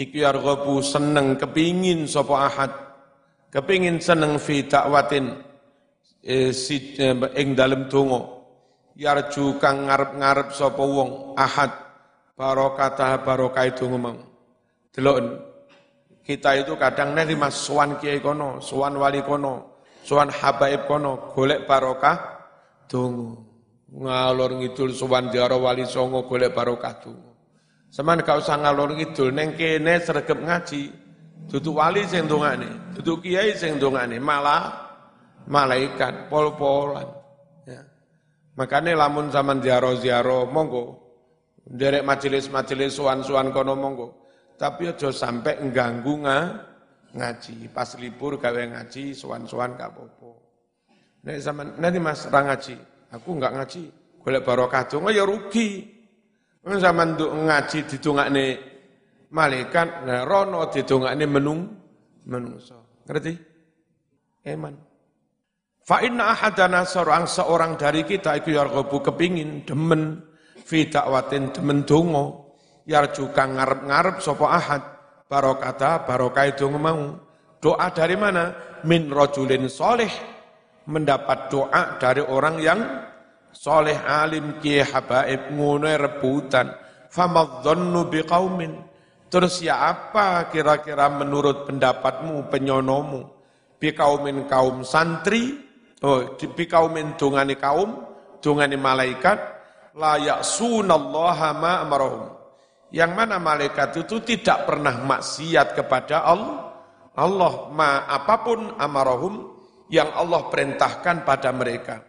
Iku 0.00 0.16
yarghabu 0.16 0.80
seneng 0.80 1.36
kepingin 1.36 2.08
sapa 2.08 2.48
ahad. 2.48 2.72
Kepingin 3.52 4.00
seneng 4.00 4.40
fi 4.40 4.64
dakwatin 4.64 5.44
e, 6.24 6.56
si, 6.56 6.96
e, 6.96 7.12
ing 7.36 7.52
dalem 7.52 7.84
donga. 7.84 8.32
Yarju 8.96 9.60
kang 9.60 9.92
ngarep-ngarep 9.92 10.56
sapa 10.56 10.80
wong 10.80 11.36
ahad. 11.36 11.68
Barokah 12.32 12.96
barokah 13.20 13.68
donga 13.76 13.98
mau 14.00 14.16
delok 14.88 15.16
kita 16.22 16.64
itu 16.64 16.76
kadang 16.80 17.12
nek 17.16 17.28
mas 17.36 17.56
sowan 17.56 17.96
kiai 17.96 18.20
kono 18.20 18.60
sowan 18.60 18.94
wali 19.00 19.24
kono 19.24 19.71
sowan 20.02 20.30
habaib 20.30 20.86
kono 20.90 21.32
golek 21.34 21.64
barokah 21.64 22.18
donga. 22.90 23.38
Ngalor 23.92 24.56
ngidul 24.56 24.96
sowan 24.96 25.28
diara 25.28 25.56
wali 25.56 25.84
songo 25.84 26.24
golek 26.26 26.52
barokah 26.52 26.94
donga. 27.02 27.32
Seman 27.92 28.24
gak 28.24 28.40
usah 28.40 28.56
ngalor 28.56 28.96
ngidul 28.96 29.30
neng 29.32 29.54
kene 29.54 30.00
sregep 30.00 30.38
ngaji. 30.40 30.82
Duduk 31.42 31.74
wali 31.74 32.06
sing 32.06 32.30
dongane 32.30 32.94
duduk 32.94 33.26
kiai 33.26 33.56
sing 33.58 33.80
dongane 33.80 34.22
malah 34.22 34.70
malaikat 35.50 36.30
pol-polan. 36.30 37.08
Ya. 37.66 37.82
makanya 38.54 38.94
lamun 39.06 39.32
zaman 39.32 39.58
ziarah-ziarah 39.58 40.46
monggo. 40.46 41.02
Derek 41.62 42.02
majelis-majelis 42.02 42.98
suan-suan 42.98 43.54
kono 43.54 43.74
monggo. 43.78 44.08
Tapi 44.58 44.94
aja 44.94 45.10
sampai 45.10 45.58
ngganggu 45.58 46.14
ngaji. 47.12 47.68
Pas 47.72 47.88
libur 48.00 48.40
gawe 48.40 48.62
ngaji, 48.72 49.12
suan-suan 49.12 49.76
gak 49.76 49.92
apa-apa. 49.92 50.30
Nek 51.22 51.38
zaman 51.38 51.66
nanti 51.78 51.98
Mas 52.02 52.26
ra 52.26 52.42
ngaji, 52.42 52.74
aku 53.14 53.28
enggak 53.38 53.54
ngaji. 53.54 53.82
Golek 54.22 54.42
barokah 54.42 54.82
donga 54.90 55.10
ya 55.14 55.22
rugi. 55.22 55.86
Nek 56.66 56.78
zaman 56.78 57.14
nduk 57.14 57.30
ngaji 57.30 57.78
didongakne 57.86 58.44
malaikat, 59.30 60.06
nah 60.06 60.22
rono 60.26 60.66
didongakne 60.70 61.24
menung 61.26 61.60
menungso. 62.26 63.02
Ngerti? 63.06 63.34
Eman. 64.46 64.74
Fa 65.82 65.98
inna 66.02 66.30
ahadana 66.30 66.86
seorang 66.86 67.26
seorang 67.26 67.74
dari 67.74 68.06
kita 68.06 68.38
iku 68.38 68.54
yarghabu 68.54 69.02
kepingin 69.02 69.66
demen 69.66 70.22
fi 70.62 70.86
dakwatin 70.86 71.50
demen 71.50 71.82
donga 71.82 72.38
yarju 72.86 73.34
kang 73.34 73.58
ngarep-ngarep 73.58 74.22
sapa 74.22 74.46
ahad 74.46 74.82
barokata 75.32 76.04
barokah 76.04 76.52
itu 76.52 76.68
mau. 76.68 77.16
Doa 77.56 77.88
dari 77.88 78.20
mana? 78.20 78.52
Min 78.84 79.08
rojulin 79.08 79.64
soleh. 79.72 80.12
Mendapat 80.84 81.48
doa 81.48 81.96
dari 81.96 82.20
orang 82.20 82.56
yang 82.60 82.80
soleh 83.48 83.96
alim 84.04 84.60
ki 84.60 84.84
habaib 84.84 85.56
ngono 85.56 85.88
rebutan. 85.88 86.68
Famadzannu 87.08 88.12
biqaumin. 88.12 88.72
Terus 89.32 89.64
ya 89.64 89.88
apa 89.88 90.52
kira-kira 90.52 91.08
menurut 91.08 91.64
pendapatmu, 91.64 92.52
penyonomu? 92.52 93.32
Biqaumin 93.80 94.44
kaum 94.44 94.84
santri, 94.84 95.56
oh, 96.04 96.36
biqaumin 96.36 97.16
dungani 97.16 97.56
kaum, 97.56 98.04
dungani 98.44 98.76
malaikat, 98.76 99.40
layak 99.96 100.44
sunallaha 100.44 101.50
ma 101.56 101.80
amarahum 101.80 102.41
yang 102.92 103.16
mana 103.16 103.40
malaikat 103.40 104.04
itu 104.04 104.20
tidak 104.20 104.68
pernah 104.68 104.92
maksiat 105.00 105.72
kepada 105.72 106.28
Allah. 106.28 106.70
Allah 107.12 107.68
ma 107.72 108.08
apa 108.08 108.36
pun 108.44 108.76
amarahum 108.76 109.52
yang 109.88 110.12
Allah 110.12 110.48
perintahkan 110.48 111.24
pada 111.24 111.52
mereka. 111.52 112.00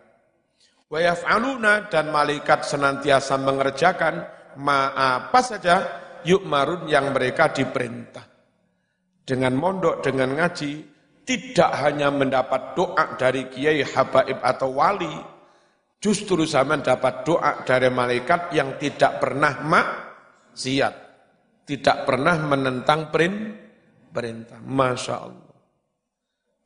Wa 0.88 1.00
yaf'aluna 1.00 1.88
dan 1.88 2.12
malaikat 2.12 2.68
senantiasa 2.68 3.36
mengerjakan 3.40 4.16
ma 4.60 4.92
apa 4.96 5.40
saja 5.44 5.76
yuk 6.28 6.44
marun 6.44 6.88
yang 6.88 7.12
mereka 7.16 7.52
diperintah. 7.52 8.24
Dengan 9.24 9.56
mondok, 9.56 10.04
dengan 10.04 10.36
ngaji, 10.36 10.72
tidak 11.24 11.72
hanya 11.80 12.12
mendapat 12.12 12.76
doa 12.76 13.16
dari 13.16 13.48
kiai, 13.48 13.80
habaib 13.88 14.44
atau 14.44 14.76
wali, 14.76 15.16
justru 16.04 16.44
zaman 16.44 16.84
dapat 16.84 17.24
doa 17.24 17.64
dari 17.64 17.88
malaikat 17.88 18.52
yang 18.52 18.76
tidak 18.76 19.24
pernah 19.24 19.64
mak 19.64 19.88
siap. 20.54 20.94
Tidak 21.64 22.04
pernah 22.08 22.36
menentang 22.44 23.10
perintah. 23.10 24.60
Masya 24.62 25.16
Allah. 25.16 25.58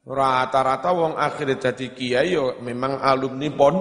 Rata-rata 0.08 0.90
wong 0.96 1.14
akhir 1.20 1.60
jadi 1.60 1.88
kiai 1.92 2.32
yo 2.32 2.56
memang 2.64 3.04
alumni 3.04 3.52
pon 3.52 3.76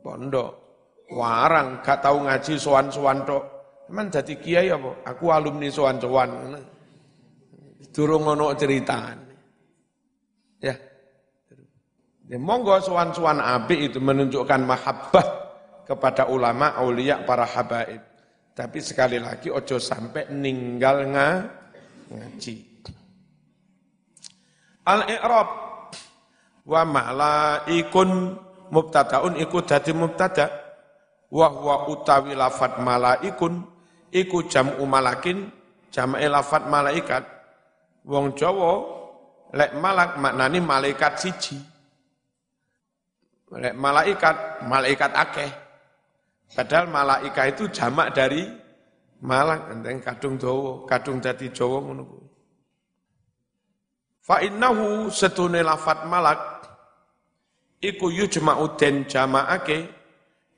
pondok. 0.00 0.64
warang 1.12 1.84
gak 1.84 2.00
tahu 2.00 2.24
ngaji 2.24 2.56
sowan-sowan 2.56 3.28
tok. 3.28 3.44
Emang 3.92 4.08
dadi 4.08 4.40
kiai 4.40 4.72
apa? 4.72 5.04
Aku 5.04 5.28
alumni 5.28 5.68
sowan-sowan. 5.68 6.56
Durung 7.92 8.24
ono 8.24 8.56
cerita. 8.56 9.12
Ya. 10.64 10.74
Ya 12.24 12.38
monggo 12.40 12.80
sowan-sowan 12.80 13.36
apik 13.36 13.92
itu 13.92 14.00
menunjukkan 14.00 14.64
mahabbah 14.64 15.26
kepada 15.84 16.24
ulama, 16.32 16.72
aulia, 16.80 17.20
para 17.28 17.44
habaib. 17.44 18.13
Tapi 18.54 18.78
sekali 18.78 19.18
lagi 19.18 19.50
ojo 19.50 19.82
sampai 19.82 20.30
ninggal 20.30 21.10
nga, 21.10 21.42
ngaji. 22.06 22.54
Al-i'rab. 24.86 25.48
Wa 26.64 26.86
malaikun 26.86 28.38
mubtadaun 28.70 29.42
iku 29.42 29.66
dadi 29.66 29.90
mubtada. 29.90 30.46
Wa 31.34 31.50
huwa 31.50 31.90
utawi 31.90 32.38
lafat 32.38 32.78
malaikun 32.78 33.58
iku 34.14 34.46
jam'u 34.46 34.86
malakin 34.86 35.50
jam'e 35.90 36.30
lafat 36.30 36.70
malaikat. 36.70 37.26
Wong 38.06 38.38
Jawa 38.38 38.86
lek 39.50 39.74
malak 39.82 40.14
maknani 40.14 40.62
malaikat 40.62 41.18
siji. 41.18 41.58
Lek 43.50 43.74
malaikat 43.74 44.62
malaikat 44.62 45.10
akeh 45.10 45.63
padahal 46.52 46.92
malaika 46.92 47.48
itu 47.48 47.72
jamak 47.72 48.12
dari 48.12 48.44
malak 49.24 49.72
enteng 49.72 50.04
kadung 50.04 50.36
dawa 50.36 50.84
kadung 50.84 51.18
dadi 51.18 51.48
Jawa 51.48 51.80
ngono 51.80 52.02
kuwi. 52.04 52.28
Fa 54.24 54.40
innahu 54.40 55.08
setune 55.12 55.60
lafat 55.64 56.08
malak 56.08 56.40
iku 57.80 58.08
yujma'u 58.08 58.76
den 58.80 59.04
jama'ake 59.04 59.84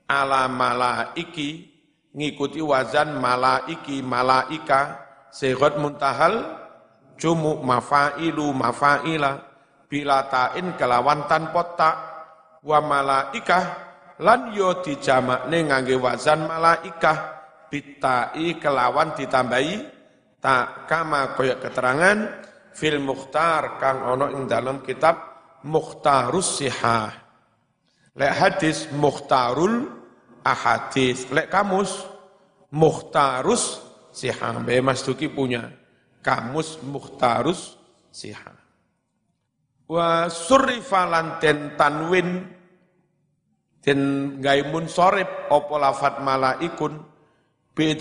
ala 0.07 0.46
malaiki 0.46 1.66
ngikuti 2.14 2.62
wazan 2.62 3.18
malaiki 3.18 4.03
malaika 4.07 5.03
segot 5.35 5.83
muntahal 5.83 6.62
jumu 7.18 7.59
mafailu 7.66 8.55
mafaila 8.55 9.42
bila 9.90 10.31
ta'in 10.31 10.75
kelawan 10.79 11.27
tanpa 11.27 11.62
tak 11.75 11.96
wa 12.62 12.79
malaika 12.83 13.86
lan 14.22 14.57
yo 14.57 14.81
dijamakne 14.81 15.68
ngangge 15.68 15.96
wazan 16.00 16.48
malaika 16.48 17.37
bitai 17.68 18.57
kelawan 18.57 19.12
ditambahi 19.12 19.74
tak 20.40 20.88
kama 20.88 21.35
koyok 21.35 21.59
keterangan 21.59 22.18
fil 22.76 23.00
mukhtar 23.00 23.81
kang 23.81 24.05
ono 24.05 24.31
ing 24.33 24.44
dalam 24.44 24.85
kitab 24.85 25.16
mukhtarus 25.66 26.62
sihah. 26.62 27.11
Lek 28.16 28.33
hadis 28.33 28.88
mukhtarul 28.94 29.90
ahadis. 30.40 31.29
Lek 31.29 31.50
kamus 31.52 32.07
mukhtarus 32.72 33.83
sihah. 34.14 34.57
Be 34.62 34.81
Mas 34.81 35.05
Duki 35.05 35.29
punya 35.29 35.68
kamus 36.22 36.81
mukhtarus 36.81 37.76
sihah. 38.14 38.57
Wa 39.87 40.26
surrifa 40.33 41.07
lanten 41.07 41.76
tanwin 41.79 42.56
den 43.87 44.01
gawe 44.42 44.62
munsorib 44.66 45.46
apa 45.46 45.75
lafat 45.79 46.18
malaikun 46.18 47.07
bi 47.70 47.94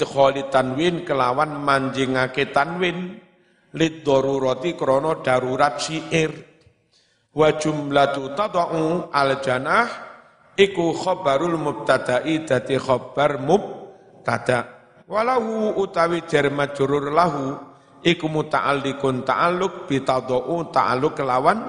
tanwin 0.49 1.05
kelawan 1.05 1.61
manjingake 1.61 2.49
tanwin 2.49 3.21
lid 3.77 4.01
darurati 4.01 4.73
krana 4.73 5.21
darurat 5.21 5.77
syair. 5.77 6.33
Wa 7.35 7.53
jumlatu 7.53 8.33
tada'u 8.33 9.13
al 9.13 9.43
janah 9.45 9.85
iku 10.57 10.95
khabarul 10.95 11.59
mubtada'i 11.59 12.47
dadi 12.47 12.81
khabar 12.81 13.37
mubtada. 13.37 14.73
Walahu 15.05 15.77
utawi 15.77 16.25
jar 16.25 16.49
majrur 16.49 17.13
lahu 17.13 17.59
iku 18.01 18.25
muta'alliqun 18.25 19.21
ta'alluq 19.21 19.85
bi 19.85 20.01
tada'u 20.01 20.71
ta'alluq 20.73 21.13
kelawan 21.13 21.59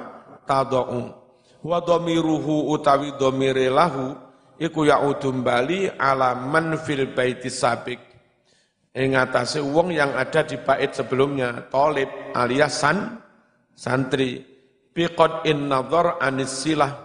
tada'u 0.49 1.26
wa 1.67 1.83
dhamiruhu 1.83 2.71
utawi 2.71 3.11
dhamire 3.19 3.67
lahu 3.67 4.15
iku 4.55 4.87
ya'udum 4.87 5.43
bali 5.43 5.91
ala 5.91 6.39
man 6.39 6.79
fil 6.79 7.11
baiti 7.11 7.51
sabik. 7.51 7.99
Ing 8.97 9.19
atase 9.19 9.61
wong 9.61 9.93
yang 9.93 10.15
ada 10.17 10.47
di 10.47 10.57
bait 10.63 10.95
sebelumnya 10.95 11.69
talib 11.69 12.09
alias 12.33 12.81
san 12.81 13.19
santri. 13.75 14.41
Biqad 14.95 15.45
in 15.45 15.69
nazar 15.69 16.17
anis 16.23 16.65
silah. 16.65 17.05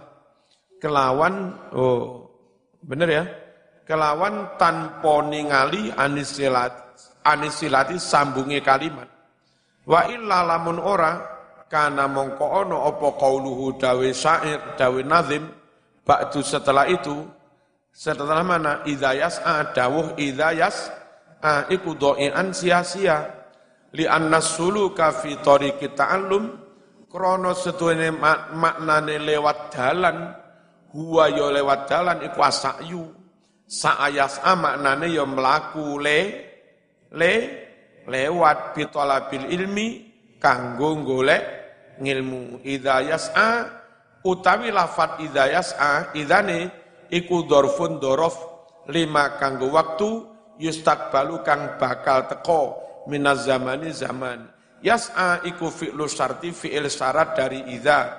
Kelawan 0.80 1.52
oh 1.76 2.32
bener 2.80 3.08
ya? 3.10 3.24
Kelawan 3.84 4.56
tanpa 4.56 5.20
ningali 5.26 5.92
anis 5.92 6.40
silat 6.40 6.72
anis 7.28 7.60
silati 7.60 8.00
sambungi 8.00 8.64
kalimat. 8.64 9.10
Wa 9.84 10.08
illa 10.08 10.46
lamun 10.46 10.80
ora 10.80 11.31
kana 11.72 12.04
mongko 12.04 12.44
ono 12.44 12.84
apa 12.84 13.16
qauluhu 13.16 13.80
dawe 13.80 14.08
syair 14.12 14.76
dawe 14.76 15.00
nazim 15.00 15.48
ba'du 16.04 16.44
setelah 16.44 16.84
itu 16.92 17.24
setelah 17.88 18.44
mana 18.44 18.84
idza 18.84 19.16
yas'a 19.16 19.72
dawuh 19.72 20.20
idza 20.20 20.52
yas'a 20.52 21.72
iku 21.72 21.96
doian 21.96 22.52
sia-sia 22.52 23.24
li 23.96 24.04
anna 24.04 24.44
suluka 24.44 25.16
fi 25.16 25.40
tariqi 25.40 25.96
ta'allum 25.96 26.62
Krono 27.12 27.52
setuene 27.52 28.08
mak 28.08 28.56
maknane 28.56 29.20
lewat 29.20 29.68
dalan, 29.68 30.32
huwa 30.96 31.28
yo 31.28 31.52
lewat 31.52 31.84
dalan 31.84 32.24
iku 32.24 32.40
asakyu. 32.40 33.04
Saayas 33.68 34.40
a 34.40 34.56
maknane 34.56 35.12
yo 35.12 35.28
melaku 35.28 36.00
le 36.00 36.20
le 37.12 37.32
lewat 38.08 38.72
bitolabil 38.72 39.44
ilmi 39.44 39.88
kanggo 40.40 41.04
golek 41.04 41.61
ngilmu. 42.00 42.64
Idayas 42.64 43.32
a 43.34 43.68
utawi 44.22 44.70
lafat 44.70 45.20
idayas 45.20 45.74
a 45.76 46.12
idane 46.14 46.70
iku 47.12 47.44
dorfun 47.44 48.00
dorof 48.00 48.38
lima 48.88 49.36
kanggo 49.36 49.68
waktu 49.68 50.10
yustakbalu 50.62 51.42
kang 51.44 51.76
bakal 51.76 52.24
teko 52.30 52.62
minaz 53.10 53.44
zamani 53.44 53.90
zaman. 53.90 54.48
Yas'a 54.82 55.46
iku 55.46 55.70
fi'lu 55.70 56.10
syarti 56.10 56.50
fi'il 56.50 56.90
syarat 56.90 57.38
dari 57.38 57.62
idza 57.70 58.18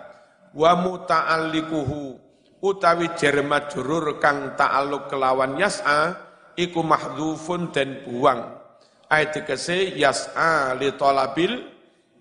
wa 0.56 0.72
muta'allikuhu 0.80 2.16
utawi 2.64 3.12
jar 3.20 3.44
majrur 3.44 4.16
kang 4.24 4.56
ta'alluq 4.56 5.12
kelawan 5.12 5.60
yas'a 5.60 6.16
iku 6.56 6.80
mahdhufun 6.80 7.76
dan 7.76 8.08
buang. 8.08 8.64
Ayat 9.12 9.44
kese 9.44 9.92
yas'a 10.00 10.72
li 10.80 10.96
talabil 10.96 11.73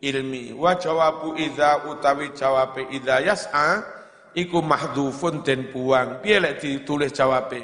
ilmi. 0.02 0.50
Wa 0.52 0.74
jawabu 0.74 1.38
idza 1.38 1.86
utawi 1.86 2.34
jawab 2.34 2.74
idza 2.90 3.22
yas'a 3.22 3.86
iku 4.34 4.58
mahdhufun 4.60 5.46
dan 5.46 5.70
buang. 5.70 6.18
Piye 6.20 6.42
lek 6.42 6.58
ditulis 6.58 7.14
jawabe? 7.14 7.62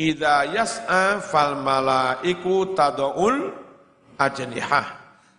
Idza 0.00 0.48
yas'a 0.48 1.20
fal 1.20 1.60
malaiku 1.60 2.72
tadul 2.72 3.52
ajnihah. 4.16 4.96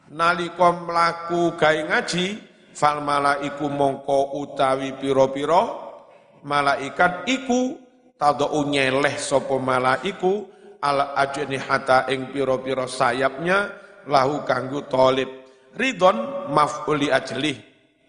Nalika 0.10 0.74
mlaku 0.74 1.58
gawe 1.58 1.82
ngaji 1.90 2.28
fal 2.74 3.02
malaiku 3.02 3.70
mongko 3.70 4.42
utawi 4.42 4.94
pira-pira 4.98 5.70
malaikat 6.46 7.30
iku 7.30 7.78
tadau 8.18 8.66
nyeleh 8.66 9.16
sapa 9.22 9.60
malaiku 9.62 10.50
al 10.82 11.14
ajnihata 11.14 12.10
ing 12.10 12.34
pira-pira 12.34 12.88
sayapnya 12.90 13.70
lahu 14.10 14.42
kanggo 14.48 14.88
talib 14.90 15.30
ridon 15.80 16.52
maf'uli 16.52 17.08
ajlih. 17.08 17.56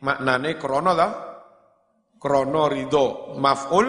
Maknane 0.03 0.59
krana 0.59 0.93
ta? 0.99 1.09
Krana 2.19 2.67
ridho 2.67 3.39
maf'ul 3.39 3.89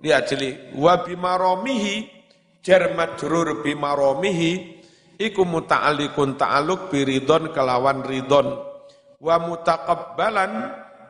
li 0.00 0.10
ajli 0.14 0.78
wa 0.78 1.02
bimaramihi 1.02 1.94
jar 2.64 2.94
majrur 2.96 3.60
bimaramihi 3.60 4.52
iku 5.20 5.44
muta'alliqun 5.44 6.40
ta'alluq 6.40 6.88
biridon 6.88 7.52
kelawan 7.52 8.00
ridon 8.06 8.48
wa 9.20 9.36
mutaqabbalan 9.36 10.52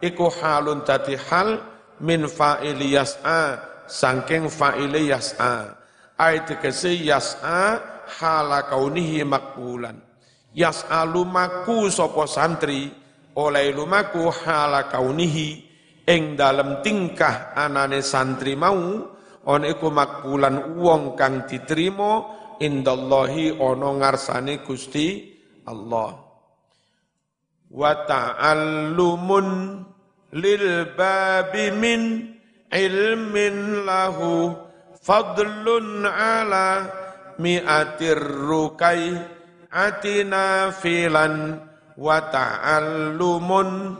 iku 0.03 0.27
halun 0.43 0.83
tadi 0.83 1.15
hal 1.15 1.63
min 2.03 2.27
fa'ili 2.27 2.99
yas'a 2.99 3.63
sangking 3.87 4.51
fa'ili 4.51 5.13
yas'a. 5.13 5.79
Ayat 6.19 6.51
kesi 6.59 7.07
yas'a 7.07 7.79
hala 8.19 8.67
kaunihi 8.67 9.23
makbulan 9.23 10.10
yas'a 10.55 11.07
lumaku 11.07 11.91
sopo 11.91 12.27
santri 12.27 12.91
oleh 13.39 13.71
lumaku 13.75 14.29
hala 14.31 14.91
kaunihi. 14.91 15.71
Ing 16.11 16.35
dalam 16.35 16.83
tingkah 16.83 17.55
anane 17.55 18.03
santri 18.03 18.59
mau 18.59 18.99
on 19.47 19.63
iku 19.63 19.95
makbulan 19.95 20.75
uang 20.75 21.15
kang 21.15 21.47
diterima 21.47 22.27
indallahi 22.59 23.55
ono 23.55 23.95
ngarsane 24.03 24.59
Gusti 24.67 25.31
Allah. 25.71 26.11
Wa 27.71 27.93
ta'allumun 28.03 29.47
lil 30.35 30.67
babi 30.99 31.71
min 31.79 32.03
ilmin 32.67 33.87
lahu 33.87 34.55
fadlun 34.99 36.03
ala 36.07 36.91
mi'atir 37.39 38.19
rukai 38.19 39.39
atina 39.71 40.75
filan 40.75 41.63
wa 41.95 42.19
ta'allumun 42.27 43.95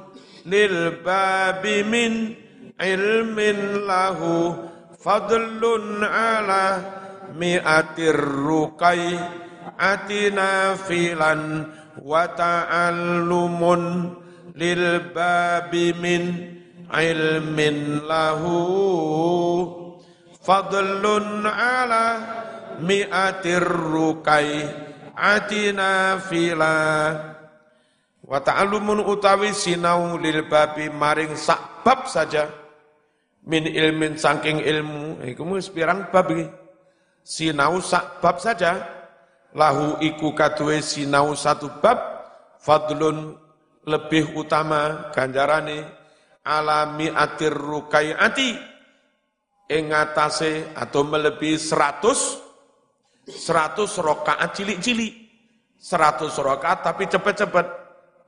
lil 0.47 0.99
babi 1.07 1.87
min 1.87 2.35
ilmin 2.75 3.87
lahu 3.87 4.59
fadlun 4.99 6.03
ala 6.03 6.83
mi'atir 7.39 8.19
rukai 8.19 9.15
atina 9.79 10.75
filan 10.75 11.71
wa 12.03 12.27
ta'allumun 12.35 13.83
lil 14.59 14.85
babi 15.15 15.95
min 15.95 16.23
ilmin 16.91 18.03
lahu 18.11 18.59
atina 25.21 26.17
fila. 26.25 27.13
Wa 28.25 28.41
ta'allumun 28.41 29.05
utawi 29.05 29.53
sinau 29.53 30.17
lil 30.17 30.49
babi 30.49 30.89
maring 30.89 31.37
sak 31.37 31.85
bab 31.85 32.09
saja. 32.09 32.49
Min 33.45 33.69
ilmin 33.69 34.17
saking 34.17 34.65
ilmu. 34.65 35.21
Iku 35.29 35.45
wis 35.53 35.69
pirang 35.69 36.09
bab 36.09 36.33
iki? 36.33 36.49
Sinau 37.21 37.85
sak 37.85 38.25
bab 38.25 38.41
saja. 38.41 38.81
Lahu 39.53 40.01
iku 40.01 40.33
kaduwe 40.33 40.81
sinau 40.81 41.37
satu 41.37 41.69
bab. 41.85 41.99
Fadlun 42.61 43.37
lebih 43.89 44.37
utama 44.37 45.09
ganjarane 45.17 45.89
alami 46.45 47.09
atir 47.09 47.53
rukai 47.53 48.13
ati 48.13 48.53
ing 49.71 49.95
atau 49.95 51.03
melebihi 51.07 51.57
seratus 51.57 52.50
seratus 53.27 53.99
rokaat 54.01 54.57
cilik-cilik. 54.57 55.29
seratus 55.81 56.37
rokaat 56.37 56.85
tapi 56.85 57.09
cepet-cepet. 57.09 57.67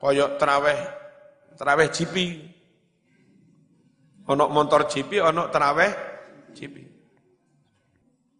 Koyok 0.00 0.40
teraweh, 0.40 0.80
teraweh 1.54 1.88
jipi. 1.92 2.40
Onok 4.24 4.50
motor 4.50 4.88
jipi, 4.88 5.20
onok 5.20 5.52
teraweh 5.52 5.92
jipi. 6.56 6.82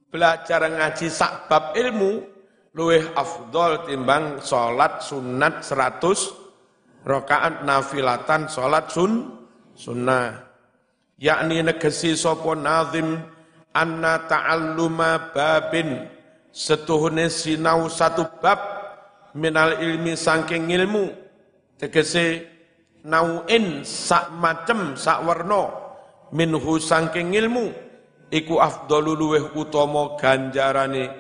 Belajar 0.09 0.65
ngaji 0.65 1.07
sakbab 1.13 1.77
ilmu, 1.77 2.25
luweh 2.73 3.13
afdol 3.13 3.85
timbang 3.85 4.41
sholat 4.41 5.05
sunat 5.05 5.61
seratus 5.61 6.33
rokaat 7.05 7.65
nafilatan 7.65 8.49
sholat 8.49 8.89
sun 8.89 9.45
sunnah. 9.77 10.51
Yakni 11.21 11.63
negesi 11.63 12.19
sopo 12.19 12.57
nazim 12.57 13.23
anna 13.71 14.27
ta'alluma 14.27 15.31
babin 15.31 16.12
setuhune 16.53 17.33
sinau 17.33 17.89
satu 17.89 18.29
bab 18.39 18.61
minal 19.35 19.81
ilmi 19.81 20.15
sangking 20.15 20.69
ilmu. 20.71 21.11
Tegese 21.81 22.47
nauin 23.03 23.83
sak 23.83 24.31
macem 24.39 24.95
sak 24.95 25.25
warna 25.27 25.73
minhu 26.31 26.79
sangking 26.79 27.35
ilmu. 27.35 27.73
Iku 28.33 28.61
afdalu 28.61 29.13
luweh 29.13 29.45
utama 29.59 30.17
ganjarane 30.17 31.13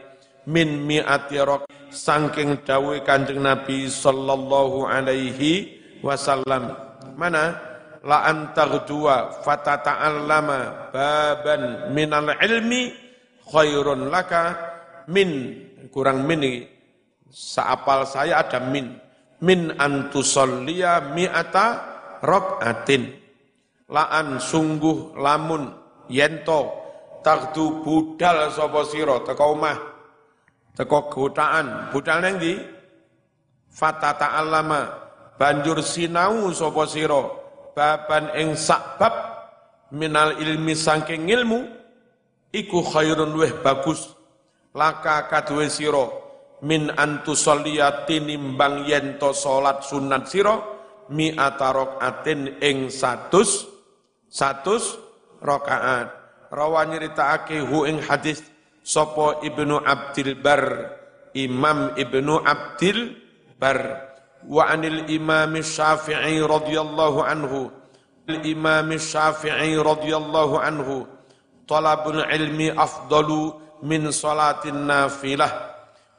min 0.48 0.80
mi'ati 0.88 1.36
rok 1.44 1.68
sangking 1.92 2.64
dawe 2.64 3.04
kanjeng 3.04 3.44
Nabi 3.44 3.84
sallallahu 3.90 4.88
alaihi 4.88 5.76
wasallam. 6.00 6.72
Mana? 7.18 7.72
La 8.02 8.26
antagdua 8.26 9.44
fatata'allama 9.46 10.90
baban 10.90 11.94
minal 11.94 12.34
ilmi 12.42 12.90
khairun 13.46 14.10
laka 14.10 14.71
min 15.08 15.30
kurang 15.90 16.26
min 16.26 16.66
seapal 17.32 18.04
saya 18.04 18.44
ada 18.44 18.60
min. 18.60 18.98
Min 19.42 19.74
antusollia 19.74 21.10
mi'ata 21.10 21.66
rok'atin. 22.22 23.10
Laan 23.90 24.38
sungguh 24.38 25.18
lamun 25.18 25.72
yento. 26.06 26.78
Takdu 27.22 27.86
budal 27.86 28.50
sapa 28.50 28.82
sira 28.82 29.22
teko 29.22 29.54
omah 29.54 29.78
teko 30.74 31.06
gotaan 31.06 31.94
budal 31.94 32.18
nang 32.18 32.42
ndi? 32.42 32.58
Fata 33.70 34.18
ta'allama 34.18 34.80
banjur 35.38 35.78
sinau 35.86 36.50
sapa 36.50 36.82
sira 36.90 37.22
baban 37.78 38.34
ing 38.34 38.58
sakbab 38.58 39.14
minal 39.94 40.34
ilmi 40.34 40.74
saking 40.74 41.30
ilmu 41.30 41.62
iku 42.50 42.82
khairun 42.90 43.32
weh 43.38 43.54
bagus 43.62 44.12
laka 44.76 45.28
kaduwe 45.28 45.68
sira. 45.68 46.08
Min 46.62 46.94
antusolliya 46.94 48.06
tinimbang 48.06 48.86
yen 48.86 49.18
to 49.18 49.34
salat 49.34 49.82
sunat 49.82 50.30
sira 50.30 50.62
mi 51.10 51.34
atin 51.34 52.62
ing 52.62 52.86
satus 52.86 53.66
satus 54.30 54.94
rakaat. 55.42 56.08
Rawa 56.52 56.84
nyritakake 56.86 57.64
hu 57.64 57.88
ing 57.88 57.98
hadis 58.04 58.44
sapa 58.84 59.40
Ibnu 59.42 59.80
Abdil 59.82 60.36
Bar? 60.38 60.94
Imam 61.32 61.96
Ibnu 61.96 62.44
Abdil 62.44 63.16
Bar. 63.56 64.12
Wa 64.46 64.68
anil 64.70 65.08
Imam 65.08 65.56
Syafi'i 65.58 66.38
radhiyallahu 66.44 67.24
anhu. 67.24 67.72
Imam 68.28 68.88
Syafi'i 68.94 69.80
radhiyallahu 69.80 70.60
anhu. 70.60 71.08
Talabul 71.66 72.20
ilmi 72.26 72.68
afdalu 72.74 73.61
min 73.82 74.14
salatin 74.14 74.86
nafilah 74.86 75.50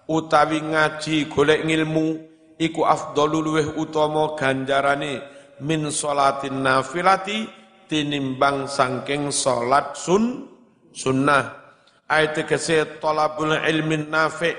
utawi 0.08 0.60
ngaji 0.60 1.32
golek 1.32 1.64
ngilmu 1.64 2.20
iku 2.60 2.84
afdalu 2.84 3.40
luweh 3.40 3.68
utama 3.80 4.36
ganjarane 4.36 5.24
min 5.64 5.88
salatin 5.88 6.60
nafilati 6.60 7.48
tinimbang 7.88 8.68
sangking 8.68 9.32
salat 9.32 9.96
sun 9.96 10.48
sunnah. 10.92 11.64
Ayat 12.12 12.46
kese 12.46 13.00
talabul 13.00 13.56
ilmin 13.56 14.12
nafi 14.12 14.52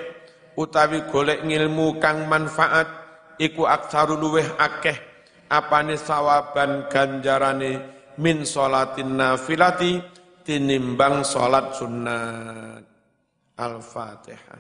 utawi 0.57 1.05
golek 1.13 1.45
ngilmu 1.45 2.01
kang 2.01 2.25
manfaat 2.25 2.89
iku 3.37 3.69
aksaru 3.69 4.17
luweh 4.17 4.49
akeh 4.57 4.97
apane 5.53 6.01
sawaban 6.01 6.89
ganjarane 6.89 7.85
min 8.17 8.49
salatin 8.49 9.19
nafilati 9.19 10.01
tinimbang 10.43 11.21
salat 11.21 11.77
sunnah 11.77 12.94
Al-Fatihah. 13.57 14.59